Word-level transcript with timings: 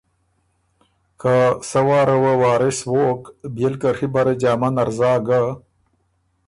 که 1.21 1.35
سۀ 1.69 1.81
واره 1.87 2.17
وه 2.23 2.33
وارث 2.41 2.79
ووک 2.91 3.21
بيې 3.55 3.67
ل 3.71 3.75
که 3.81 3.89
ڒی 3.97 4.07
بره 4.13 4.33
جامه 4.41 4.69
نر 4.75 4.89
زا 4.97 5.11
ګۀ، 5.27 5.41